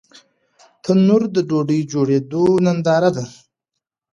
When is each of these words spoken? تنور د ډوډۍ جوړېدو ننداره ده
تنور 0.83 1.21
د 1.35 1.37
ډوډۍ 1.49 1.79
جوړېدو 1.91 2.43
ننداره 2.65 3.09
ده 3.15 3.25